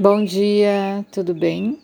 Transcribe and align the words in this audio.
Bom 0.00 0.24
dia, 0.24 1.04
tudo 1.10 1.34
bem? 1.34 1.76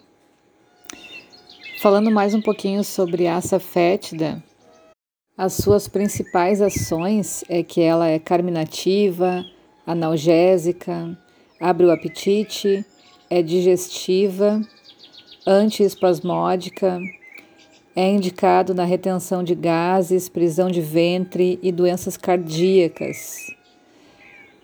Falando 1.81 2.13
mais 2.13 2.33
um 2.33 2.41
pouquinho 2.41 2.85
sobre 2.85 3.27
a 3.27 3.41
safétida, 3.41 4.41
as 5.37 5.55
suas 5.55 5.89
principais 5.89 6.63
ações 6.63 7.43
é 7.49 7.65
que 7.65 7.81
ela 7.81 8.07
é 8.07 8.21
carminativa, 8.21 9.45
analgésica, 9.85 11.19
abre 11.59 11.87
o 11.87 11.91
apetite, 11.91 12.87
é 13.29 13.43
digestiva, 13.43 14.61
antiespasmódica, 15.45 17.01
é 17.97 18.09
indicado 18.09 18.73
na 18.77 18.85
retenção 18.85 19.43
de 19.43 19.57
gases, 19.57 20.29
prisão 20.29 20.71
de 20.71 20.81
ventre 20.81 21.59
e 21.61 21.73
doenças 21.73 22.17
cardíacas. 22.17 23.53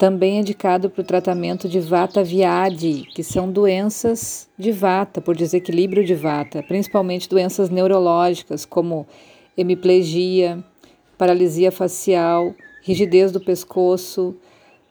Também 0.01 0.39
é 0.39 0.41
indicado 0.41 0.89
para 0.89 1.03
o 1.03 1.05
tratamento 1.05 1.69
de 1.69 1.79
vata 1.79 2.25
viade, 2.25 3.07
que 3.15 3.23
são 3.23 3.53
doenças 3.53 4.49
de 4.57 4.73
vata, 4.73 5.21
por 5.21 5.37
desequilíbrio 5.37 6.03
de 6.03 6.15
vata, 6.15 6.63
principalmente 6.63 7.29
doenças 7.29 7.69
neurológicas 7.69 8.65
como 8.65 9.07
hemiplegia, 9.55 10.65
paralisia 11.19 11.71
facial, 11.71 12.55
rigidez 12.83 13.31
do 13.31 13.43
pescoço, 13.43 14.35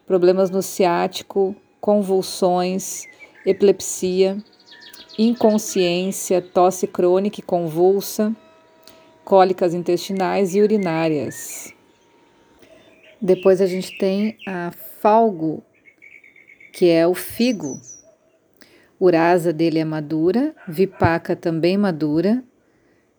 problemas 0.05 0.51
no 0.51 0.61
ciático, 0.61 1.55
convulsões, 1.81 3.05
epilepsia, 3.43 4.37
inconsciência, 5.17 6.39
tosse 6.39 6.85
crônica 6.85 7.39
e 7.39 7.43
convulsa, 7.43 8.31
cólicas 9.25 9.73
intestinais 9.73 10.53
e 10.53 10.61
urinárias. 10.61 11.73
Depois 13.19 13.59
a 13.59 13.65
gente 13.65 13.97
tem 13.97 14.37
a 14.47 14.71
falgo, 15.01 15.63
que 16.73 16.89
é 16.89 17.07
o 17.07 17.13
figo. 17.13 17.79
Urasa 18.99 19.53
dele 19.53 19.79
é 19.79 19.85
madura, 19.85 20.53
vipaca 20.67 21.35
também 21.35 21.77
madura, 21.77 22.43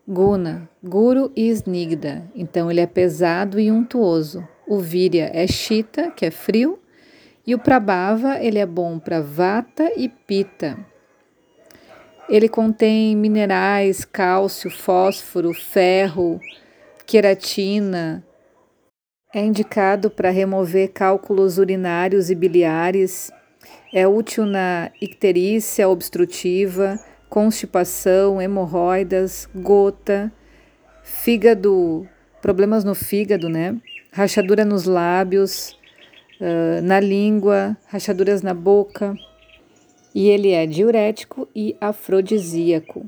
guna, 0.07 0.69
guru 0.83 1.31
e 1.35 1.47
snigda. 1.49 2.23
Então 2.35 2.69
ele 2.69 2.81
é 2.81 2.85
pesado 2.85 3.59
e 3.59 3.71
untuoso. 3.71 4.47
O 4.67 4.77
víria 4.77 5.31
é 5.33 5.47
chita, 5.47 6.11
que 6.11 6.25
é 6.25 6.31
frio, 6.31 6.79
e 7.45 7.55
o 7.55 7.59
prabhava 7.59 8.39
ele 8.39 8.59
é 8.59 8.65
bom 8.65 8.99
para 8.99 9.19
vata 9.19 9.91
e 9.97 10.07
pita. 10.07 10.77
Ele 12.29 12.47
contém 12.47 13.15
minerais, 13.15 14.05
cálcio, 14.05 14.69
fósforo, 14.69 15.51
ferro, 15.51 16.39
queratina, 17.05 18.23
é 19.33 19.45
indicado 19.45 20.09
para 20.09 20.29
remover 20.29 20.89
cálculos 20.89 21.57
urinários 21.57 22.29
e 22.29 22.35
biliares. 22.35 23.31
É 23.93 24.07
útil 24.07 24.45
na 24.45 24.91
icterícia 25.01 25.87
obstrutiva, 25.87 26.99
constipação, 27.29 28.41
hemorroidas, 28.41 29.49
gota, 29.55 30.31
fígado, 31.01 32.07
problemas 32.41 32.83
no 32.83 32.93
fígado, 32.93 33.47
né? 33.47 33.77
Rachadura 34.11 34.65
nos 34.65 34.83
lábios, 34.83 35.77
na 36.83 36.99
língua, 36.99 37.77
rachaduras 37.87 38.41
na 38.41 38.53
boca. 38.53 39.15
E 40.13 40.27
ele 40.27 40.51
é 40.51 40.65
diurético 40.65 41.47
e 41.55 41.77
afrodisíaco. 41.79 43.05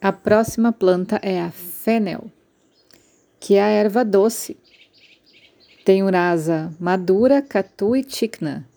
A 0.00 0.12
próxima 0.12 0.72
planta 0.72 1.20
é 1.22 1.40
a 1.40 1.52
fennel 1.52 2.30
que 3.38 3.54
é 3.54 3.62
a 3.62 3.68
erva 3.68 4.04
doce. 4.04 4.56
Tem 5.84 6.02
urasa 6.02 6.72
madura, 6.80 7.40
catu 7.40 7.94
e 7.94 8.02
ticna. 8.02 8.68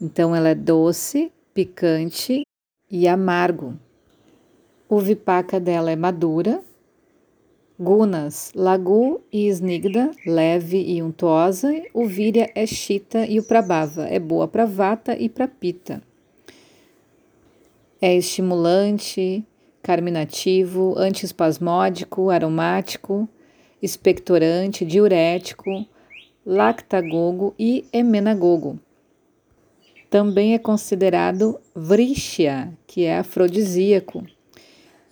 Então 0.00 0.34
ela 0.34 0.48
é 0.48 0.54
doce, 0.54 1.30
picante 1.52 2.46
e 2.90 3.06
amargo. 3.06 3.78
O 4.88 4.98
vipaca 4.98 5.58
dela 5.58 5.90
é 5.90 5.96
madura. 5.96 6.62
Gunas, 7.78 8.52
lagu 8.54 9.20
e 9.32 9.48
snigda, 9.48 10.10
leve 10.24 10.80
e 10.80 11.02
untuosa. 11.02 11.72
O 11.92 12.06
víria 12.06 12.50
é 12.54 12.64
chita 12.66 13.26
e 13.26 13.38
o 13.38 13.42
prabhava 13.42 14.06
é 14.06 14.18
boa 14.18 14.46
para 14.46 14.64
vata 14.64 15.16
e 15.16 15.28
para 15.28 15.48
pita. 15.48 16.00
É 18.00 18.14
estimulante, 18.14 19.44
carminativo, 19.82 20.94
antiespasmódico, 20.96 22.30
aromático, 22.30 23.28
expectorante, 23.84 24.82
diurético, 24.82 25.86
lactagogo 26.46 27.54
e 27.58 27.84
emenagogo. 27.92 28.80
Também 30.08 30.54
é 30.54 30.58
considerado 30.58 31.60
vrishya, 31.74 32.72
que 32.86 33.04
é 33.04 33.18
afrodisíaco, 33.18 34.24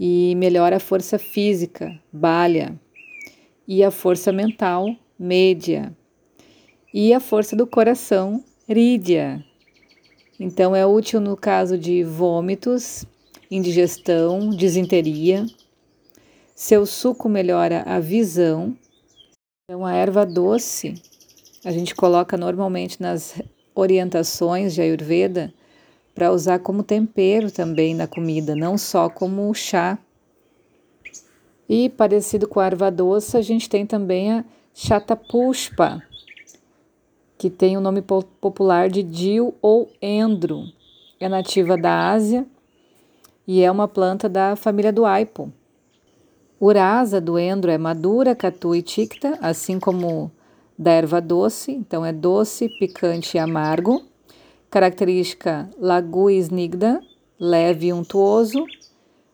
e 0.00 0.34
melhora 0.36 0.76
a 0.76 0.80
força 0.80 1.18
física, 1.18 2.00
balha, 2.10 2.74
e 3.68 3.84
a 3.84 3.90
força 3.90 4.32
mental, 4.32 4.96
média, 5.18 5.94
e 6.94 7.12
a 7.12 7.20
força 7.20 7.54
do 7.54 7.66
coração, 7.66 8.42
rídia. 8.66 9.44
Então 10.40 10.74
é 10.74 10.86
útil 10.86 11.20
no 11.20 11.36
caso 11.36 11.76
de 11.76 12.02
vômitos, 12.02 13.04
indigestão, 13.50 14.48
disenteria, 14.48 15.44
seu 16.54 16.86
suco 16.86 17.28
melhora 17.28 17.82
a 17.86 17.98
visão. 17.98 18.76
Então, 19.64 19.86
a 19.86 19.94
erva 19.94 20.26
doce 20.26 21.00
a 21.64 21.70
gente 21.70 21.94
coloca 21.94 22.36
normalmente 22.36 23.00
nas 23.00 23.40
orientações 23.74 24.74
de 24.74 24.82
Ayurveda 24.82 25.54
para 26.14 26.32
usar 26.32 26.58
como 26.58 26.82
tempero 26.82 27.50
também 27.50 27.94
na 27.94 28.06
comida, 28.06 28.56
não 28.56 28.76
só 28.76 29.08
como 29.08 29.54
chá. 29.54 29.96
E 31.68 31.88
parecido 31.88 32.48
com 32.48 32.58
a 32.58 32.66
erva 32.66 32.90
doce, 32.90 33.36
a 33.36 33.40
gente 33.40 33.70
tem 33.70 33.86
também 33.86 34.32
a 34.32 34.44
chatapushpa, 34.74 36.02
que 37.38 37.48
tem 37.48 37.76
o 37.76 37.80
nome 37.80 38.02
popular 38.02 38.90
de 38.90 39.02
dil 39.02 39.54
ou 39.62 39.88
endro. 40.02 40.64
É 41.20 41.28
nativa 41.28 41.76
da 41.76 42.10
Ásia 42.10 42.44
e 43.46 43.62
é 43.62 43.70
uma 43.70 43.86
planta 43.86 44.28
da 44.28 44.56
família 44.56 44.92
do 44.92 45.06
aipo. 45.06 45.52
Urasa 46.64 47.20
do 47.20 47.40
endro 47.40 47.72
é 47.72 47.76
madura, 47.76 48.36
catu 48.36 48.72
e 48.72 48.82
ticta, 48.82 49.36
assim 49.42 49.80
como 49.80 50.30
da 50.78 50.92
erva 50.92 51.20
doce, 51.20 51.72
então 51.72 52.06
é 52.06 52.12
doce, 52.12 52.68
picante 52.78 53.36
e 53.36 53.40
amargo. 53.40 54.00
Característica 54.70 55.68
lagu 55.76 56.30
e 56.30 56.38
snigda, 56.38 57.00
leve 57.36 57.88
e 57.88 57.92
untuoso. 57.92 58.64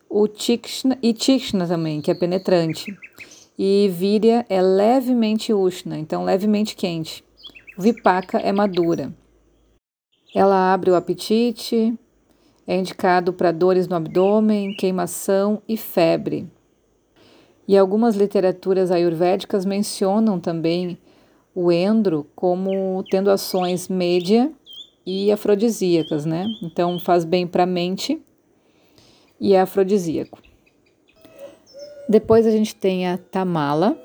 O 0.09 0.27
tikshna, 0.27 0.97
e 1.03 1.13
tikshna 1.13 1.67
também, 1.67 2.01
que 2.01 2.09
é 2.09 2.15
penetrante. 2.15 2.97
E 3.55 3.91
víria 3.93 4.43
é 4.49 4.59
levemente 4.59 5.53
ushna, 5.53 5.99
então 5.99 6.23
levemente 6.23 6.75
quente. 6.75 7.23
Vipaka 7.77 8.39
é 8.39 8.51
madura. 8.51 9.13
Ela 10.33 10.73
abre 10.73 10.89
o 10.89 10.95
apetite, 10.95 11.93
é 12.65 12.75
indicado 12.75 13.31
para 13.31 13.51
dores 13.51 13.87
no 13.87 13.95
abdômen, 13.95 14.73
queimação 14.73 15.61
e 15.67 15.77
febre. 15.77 16.49
E 17.69 17.77
algumas 17.77 18.15
literaturas 18.15 18.89
ayurvédicas 18.89 19.63
mencionam 19.63 20.39
também 20.39 20.97
o 21.53 21.71
endro 21.71 22.25
como 22.35 23.03
tendo 23.11 23.29
ações 23.29 23.87
média 23.87 24.51
e 25.05 25.31
afrodisíacas, 25.31 26.25
né? 26.25 26.47
Então 26.63 26.99
faz 26.99 27.23
bem 27.23 27.45
para 27.45 27.65
a 27.65 27.67
mente 27.67 28.19
e 29.39 29.53
é 29.53 29.61
afrodisíaco. 29.61 30.41
Depois 32.09 32.47
a 32.47 32.49
gente 32.49 32.73
tem 32.73 33.07
a 33.07 33.19
tamala, 33.19 33.95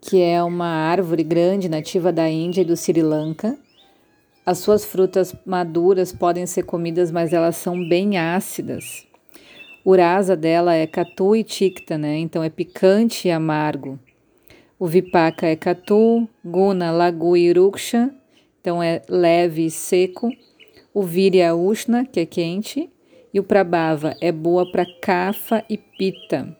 que 0.00 0.20
é 0.20 0.42
uma 0.42 0.66
árvore 0.66 1.22
grande 1.22 1.68
nativa 1.68 2.10
da 2.10 2.28
Índia 2.28 2.62
e 2.62 2.64
do 2.64 2.76
Sri 2.76 3.02
Lanka. 3.02 3.56
As 4.44 4.58
suas 4.58 4.84
frutas 4.84 5.32
maduras 5.46 6.10
podem 6.10 6.44
ser 6.44 6.64
comidas, 6.64 7.12
mas 7.12 7.32
elas 7.32 7.54
são 7.54 7.88
bem 7.88 8.18
ácidas. 8.18 9.07
Urasa 9.90 10.36
dela 10.36 10.74
é 10.74 10.86
catu 10.86 11.34
e 11.34 11.42
ticta, 11.42 11.96
né? 11.96 12.18
Então 12.18 12.44
é 12.44 12.50
picante 12.50 13.26
e 13.26 13.30
amargo. 13.30 13.98
O 14.78 14.86
vipaka 14.86 15.46
é 15.46 15.56
catu, 15.56 16.28
guna, 16.44 16.90
lagu 16.90 17.34
e 17.34 17.48
então 18.60 18.82
é 18.82 19.00
leve 19.08 19.64
e 19.64 19.70
seco. 19.70 20.30
O 20.92 21.02
virya 21.02 21.46
é 21.46 21.52
que 22.04 22.20
é 22.20 22.26
quente, 22.26 22.90
e 23.32 23.40
o 23.40 23.42
prabhava 23.42 24.14
é 24.20 24.30
boa 24.30 24.70
para 24.70 24.84
cafa 25.00 25.64
e 25.70 25.78
pita. 25.78 26.54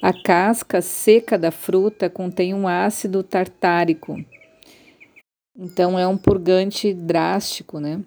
A 0.00 0.12
casca 0.12 0.80
seca 0.80 1.36
da 1.36 1.50
fruta 1.50 2.08
contém 2.08 2.54
um 2.54 2.68
ácido 2.68 3.24
tartárico. 3.24 4.24
Então 5.56 5.98
é 5.98 6.06
um 6.06 6.16
purgante 6.16 6.94
drástico, 6.94 7.80
né? 7.80 8.04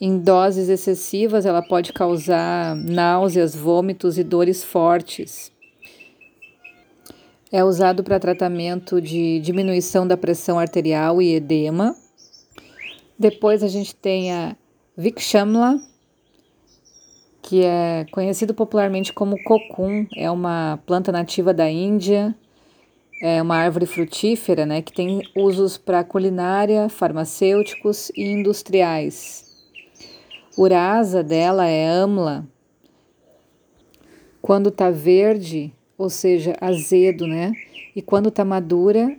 Em 0.00 0.18
doses 0.18 0.70
excessivas, 0.70 1.44
ela 1.44 1.60
pode 1.60 1.92
causar 1.92 2.74
náuseas, 2.74 3.54
vômitos 3.54 4.16
e 4.16 4.24
dores 4.24 4.64
fortes. 4.64 5.52
É 7.52 7.62
usado 7.62 8.02
para 8.02 8.18
tratamento 8.18 8.98
de 8.98 9.40
diminuição 9.40 10.08
da 10.08 10.16
pressão 10.16 10.58
arterial 10.58 11.20
e 11.20 11.34
edema. 11.34 11.94
Depois 13.18 13.62
a 13.62 13.68
gente 13.68 13.94
tem 13.94 14.32
a 14.32 14.56
Vikshamla, 14.96 15.78
que 17.42 17.62
é 17.62 18.06
conhecido 18.10 18.54
popularmente 18.54 19.12
como 19.12 19.42
cocum, 19.42 20.06
é 20.16 20.30
uma 20.30 20.78
planta 20.86 21.12
nativa 21.12 21.52
da 21.52 21.70
Índia, 21.70 22.34
é 23.22 23.42
uma 23.42 23.56
árvore 23.56 23.84
frutífera, 23.84 24.64
né, 24.64 24.80
que 24.80 24.94
tem 24.94 25.20
usos 25.36 25.76
para 25.76 26.02
culinária, 26.02 26.88
farmacêuticos 26.88 28.10
e 28.16 28.22
industriais. 28.22 29.49
O 30.60 30.68
rasa 30.68 31.22
dela 31.22 31.66
é 31.66 31.88
amla. 31.88 32.46
Quando 34.42 34.68
está 34.68 34.90
verde, 34.90 35.72
ou 35.96 36.10
seja, 36.10 36.54
azedo, 36.60 37.26
né? 37.26 37.52
E 37.96 38.02
quando 38.02 38.28
está 38.28 38.44
madura, 38.44 39.16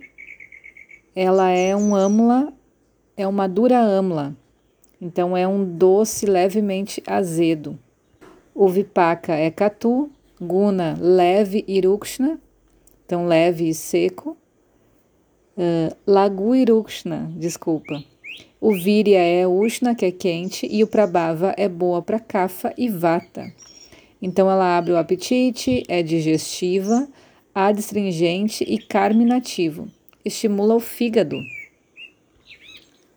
ela 1.16 1.50
é 1.50 1.74
um 1.74 1.96
amla, 1.96 2.52
é 3.16 3.26
uma 3.26 3.48
dura 3.48 3.76
amla. 3.76 4.36
Então 5.00 5.36
é 5.36 5.44
um 5.44 5.64
doce 5.64 6.26
levemente 6.26 7.02
azedo. 7.04 7.76
O 8.54 8.68
vipaka 8.68 9.32
é 9.32 9.50
catu, 9.50 10.12
guna 10.40 10.96
leve 11.00 11.64
e 11.66 11.80
rukshna, 11.80 12.38
então 13.04 13.26
leve 13.26 13.68
e 13.68 13.74
seco. 13.74 14.36
Uh, 15.56 15.92
lagu 16.06 16.54
e 16.54 16.64
rukshna, 16.64 17.32
desculpa. 17.34 18.11
O 18.64 18.72
virya 18.76 19.18
é 19.18 19.44
ushna, 19.44 19.92
que 19.92 20.04
é 20.04 20.12
quente, 20.12 20.68
e 20.70 20.84
o 20.84 20.86
prabhava 20.86 21.52
é 21.58 21.68
boa 21.68 22.00
para 22.00 22.20
kapha 22.20 22.72
e 22.78 22.88
vata. 22.88 23.52
Então 24.22 24.48
ela 24.48 24.78
abre 24.78 24.92
o 24.92 24.96
apetite, 24.96 25.82
é 25.88 26.00
digestiva, 26.00 27.08
adstringente 27.52 28.62
e 28.62 28.78
carminativo. 28.78 29.88
Estimula 30.24 30.76
o 30.76 30.78
fígado. 30.78 31.36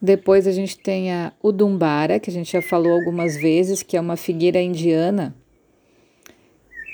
Depois 0.01 0.47
a 0.47 0.51
gente 0.51 0.79
tem 0.79 1.13
a 1.13 1.31
Udumbara, 1.43 2.19
que 2.19 2.31
a 2.31 2.33
gente 2.33 2.51
já 2.51 2.61
falou 2.63 2.93
algumas 2.93 3.39
vezes, 3.39 3.83
que 3.83 3.95
é 3.95 4.01
uma 4.01 4.17
figueira 4.17 4.59
indiana. 4.59 5.35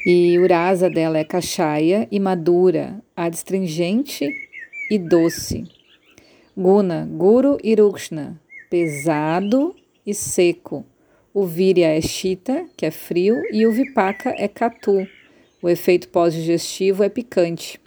E 0.05 0.37
o 0.37 0.45
rasa 0.45 0.89
dela 0.89 1.17
é 1.17 1.23
cachaia 1.23 2.05
e 2.11 2.19
madura, 2.19 3.01
adstringente 3.15 4.29
e 4.89 4.99
doce. 4.99 5.80
Guna, 6.55 7.07
Guru 7.11 7.57
e 7.63 7.73
Rukshna, 7.75 8.39
pesado 8.69 9.75
e 10.05 10.13
seco. 10.13 10.85
O 11.33 11.45
Virya 11.45 11.87
é 11.87 12.01
Shita, 12.01 12.65
que 12.75 12.85
é 12.85 12.91
frio, 12.91 13.41
e 13.51 13.65
o 13.65 13.71
Vipaka 13.71 14.35
é 14.37 14.47
Katu. 14.47 15.07
O 15.61 15.69
efeito 15.69 16.09
pós-digestivo 16.09 17.03
é 17.03 17.09
picante. 17.09 17.79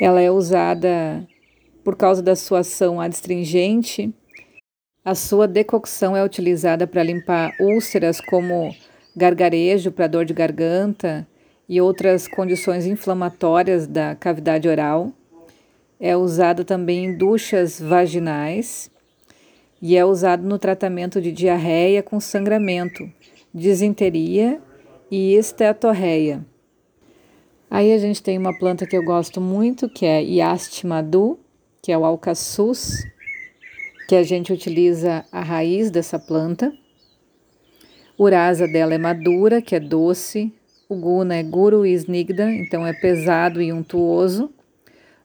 Ela 0.00 0.20
é 0.20 0.30
usada 0.30 1.26
por 1.82 1.96
causa 1.96 2.22
da 2.22 2.36
sua 2.36 2.60
ação 2.60 3.00
adstringente, 3.00 4.14
a 5.08 5.14
sua 5.14 5.48
decocção 5.48 6.14
é 6.14 6.22
utilizada 6.22 6.86
para 6.86 7.02
limpar 7.02 7.54
úlceras 7.58 8.20
como 8.20 8.76
gargarejo 9.16 9.90
para 9.90 10.06
dor 10.06 10.26
de 10.26 10.34
garganta 10.34 11.26
e 11.66 11.80
outras 11.80 12.28
condições 12.28 12.84
inflamatórias 12.84 13.86
da 13.86 14.14
cavidade 14.14 14.68
oral. 14.68 15.10
É 16.00 16.16
usada 16.16 16.64
também 16.64 17.06
em 17.06 17.16
duchas 17.16 17.80
vaginais 17.80 18.90
e 19.82 19.96
é 19.96 20.04
usado 20.04 20.46
no 20.46 20.58
tratamento 20.58 21.20
de 21.20 21.32
diarreia 21.32 22.02
com 22.02 22.20
sangramento, 22.20 23.10
disenteria 23.52 24.60
e 25.10 25.34
estetorreia. 25.34 26.44
Aí 27.70 27.92
a 27.92 27.98
gente 27.98 28.22
tem 28.22 28.38
uma 28.38 28.56
planta 28.56 28.86
que 28.86 28.96
eu 28.96 29.04
gosto 29.04 29.40
muito, 29.40 29.88
que 29.88 30.06
é 30.06 30.22
Yastimadu, 30.22 31.38
que 31.82 31.92
é 31.92 31.98
o 31.98 32.04
alcaçuz, 32.04 33.04
que 34.08 34.14
a 34.14 34.22
gente 34.22 34.52
utiliza 34.52 35.24
a 35.30 35.42
raiz 35.42 35.90
dessa 35.90 36.18
planta. 36.18 36.72
O 38.16 38.28
rasa 38.28 38.66
dela 38.66 38.94
é 38.94 38.98
madura, 38.98 39.60
que 39.60 39.74
é 39.74 39.80
doce. 39.80 40.52
O 40.88 40.96
guna 40.96 41.36
é 41.36 41.42
guru 41.42 41.84
e 41.84 41.92
snigda, 41.92 42.50
então 42.50 42.86
é 42.86 42.94
pesado 42.94 43.60
e 43.60 43.70
untuoso. 43.70 44.50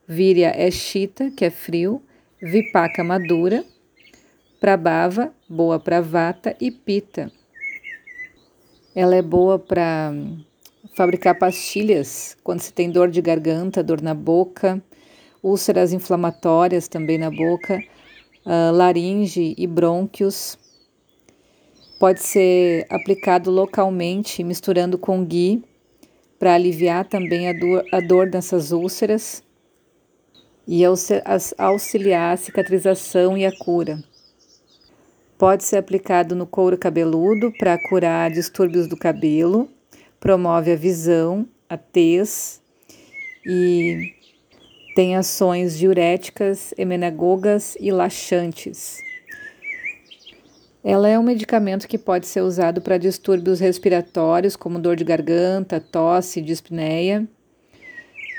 Virya 0.07 0.51
é 0.55 0.69
chita, 0.69 1.31
que 1.31 1.45
é 1.45 1.49
frio. 1.49 2.01
Vipaka 2.41 3.03
madura. 3.03 3.63
Prabhava, 4.59 5.33
boa 5.47 5.79
para 5.79 6.01
vata. 6.01 6.55
E 6.59 6.69
pita. 6.71 7.31
Ela 8.93 9.15
é 9.15 9.21
boa 9.21 9.57
para 9.57 10.13
fabricar 10.95 11.37
pastilhas 11.39 12.37
quando 12.43 12.59
se 12.59 12.73
tem 12.73 12.91
dor 12.91 13.09
de 13.09 13.21
garganta, 13.21 13.81
dor 13.81 14.01
na 14.01 14.13
boca, 14.13 14.81
úlceras 15.41 15.93
inflamatórias 15.93 16.87
também 16.87 17.17
na 17.17 17.31
boca, 17.31 17.79
uh, 18.45 18.71
laringe 18.71 19.55
e 19.57 19.65
brônquios. 19.65 20.59
Pode 21.97 22.21
ser 22.21 22.85
aplicado 22.89 23.49
localmente, 23.49 24.43
misturando 24.43 24.97
com 24.97 25.23
ghee, 25.23 25.63
para 26.37 26.53
aliviar 26.53 27.07
também 27.07 27.49
a 27.49 27.53
dor, 27.53 27.83
a 27.91 27.99
dor 28.01 28.29
nessas 28.29 28.71
úlceras 28.71 29.41
e 30.67 30.83
auxiliar 31.57 32.33
a 32.33 32.37
cicatrização 32.37 33.37
e 33.37 33.45
a 33.45 33.51
cura. 33.57 34.03
Pode 35.37 35.63
ser 35.63 35.77
aplicado 35.77 36.35
no 36.35 36.47
couro 36.47 36.77
cabeludo 36.77 37.51
para 37.57 37.77
curar 37.89 38.31
distúrbios 38.31 38.87
do 38.87 38.95
cabelo, 38.95 39.69
promove 40.19 40.71
a 40.71 40.75
visão, 40.75 41.47
a 41.67 41.77
tez 41.77 42.61
e 43.45 44.13
tem 44.95 45.15
ações 45.15 45.77
diuréticas, 45.77 46.73
emenagogas 46.77 47.75
e 47.79 47.91
laxantes. 47.91 48.99
Ela 50.83 51.09
é 51.09 51.17
um 51.17 51.23
medicamento 51.23 51.87
que 51.87 51.97
pode 51.97 52.27
ser 52.27 52.41
usado 52.41 52.81
para 52.81 52.97
distúrbios 52.97 53.59
respiratórios, 53.59 54.55
como 54.55 54.77
dor 54.77 54.95
de 54.95 55.03
garganta, 55.03 55.79
tosse, 55.79 56.41
dispneia. 56.41 57.27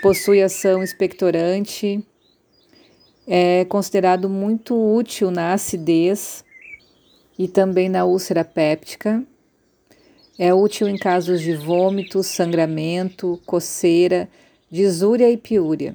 Possui 0.02 0.42
ação 0.42 0.82
expectorante. 0.82 2.06
É 3.26 3.64
considerado 3.64 4.28
muito 4.28 4.74
útil 4.74 5.30
na 5.30 5.54
acidez 5.54 6.44
e 7.38 7.48
também 7.48 7.88
na 7.88 8.04
úlcera 8.04 8.44
péptica. 8.44 9.24
É 10.38 10.52
útil 10.52 10.88
em 10.88 10.98
casos 10.98 11.40
de 11.40 11.54
vômito, 11.54 12.22
sangramento, 12.22 13.40
coceira, 13.46 14.28
disúria 14.70 15.30
e 15.30 15.36
piúria. 15.36 15.94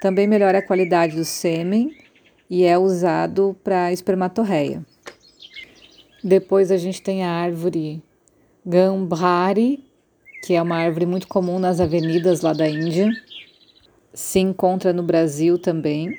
Também 0.00 0.26
melhora 0.26 0.58
a 0.58 0.66
qualidade 0.66 1.16
do 1.16 1.24
sêmen 1.24 1.96
e 2.48 2.64
é 2.64 2.78
usado 2.78 3.56
para 3.64 3.92
espermatorreia. 3.92 4.84
Depois 6.22 6.70
a 6.70 6.76
gente 6.76 7.02
tem 7.02 7.24
a 7.24 7.30
árvore 7.30 8.02
Gambhari, 8.64 9.82
que 10.44 10.54
é 10.54 10.62
uma 10.62 10.76
árvore 10.76 11.06
muito 11.06 11.26
comum 11.26 11.58
nas 11.58 11.80
avenidas 11.80 12.42
lá 12.42 12.52
da 12.52 12.68
Índia. 12.68 13.10
Se 14.12 14.38
encontra 14.38 14.92
no 14.92 15.02
Brasil 15.02 15.58
também. 15.58 16.14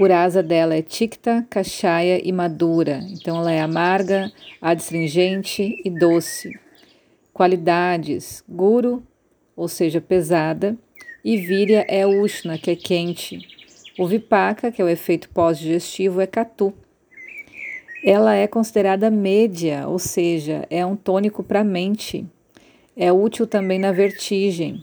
O 0.00 0.06
rasa 0.06 0.42
dela 0.42 0.74
é 0.74 0.82
ticta, 0.82 1.46
cachaia 1.50 2.20
e 2.26 2.32
madura. 2.32 3.00
Então 3.10 3.38
ela 3.38 3.52
é 3.52 3.60
amarga, 3.60 4.32
adstringente 4.60 5.80
e 5.84 5.90
doce. 5.90 6.58
Qualidades: 7.32 8.42
guru, 8.48 9.02
ou 9.54 9.68
seja, 9.68 10.00
pesada, 10.00 10.76
e 11.24 11.36
Virya 11.36 11.84
é 11.88 12.06
Ushna, 12.06 12.58
que 12.58 12.70
é 12.70 12.76
quente. 12.76 13.38
O 13.98 14.06
Vipaka, 14.06 14.72
que 14.72 14.80
é 14.80 14.84
o 14.84 14.88
efeito 14.88 15.28
pós-digestivo, 15.28 16.20
é 16.20 16.26
Katu. 16.26 16.72
Ela 18.04 18.34
é 18.34 18.46
considerada 18.46 19.10
média, 19.10 19.86
ou 19.86 19.98
seja, 19.98 20.66
é 20.68 20.84
um 20.84 20.96
tônico 20.96 21.42
para 21.42 21.60
a 21.60 21.64
mente. 21.64 22.26
É 22.96 23.12
útil 23.12 23.46
também 23.46 23.78
na 23.78 23.92
vertigem. 23.92 24.82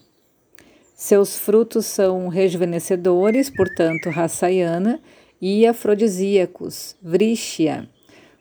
Seus 0.99 1.37
frutos 1.37 1.85
são 1.85 2.27
rejuvenescedores, 2.27 3.49
portanto, 3.49 4.09
raçaiana, 4.09 4.99
e 5.41 5.65
afrodisíacos, 5.65 6.93
vrishya. 7.01 7.87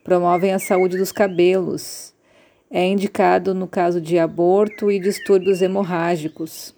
Promovem 0.03 0.53
a 0.53 0.59
saúde 0.59 0.99
dos 0.99 1.13
cabelos. 1.13 2.13
É 2.69 2.85
indicado 2.85 3.55
no 3.55 3.69
caso 3.69 4.01
de 4.01 4.19
aborto 4.19 4.91
e 4.91 4.99
distúrbios 4.99 5.63
hemorrágicos. 5.63 6.75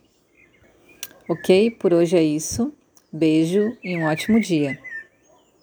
Ok? 1.27 1.71
Por 1.71 1.95
hoje 1.95 2.15
é 2.15 2.23
isso. 2.23 2.75
Beijo 3.11 3.75
e 3.83 3.97
um 3.97 4.05
ótimo 4.05 4.39
dia. 4.39 4.79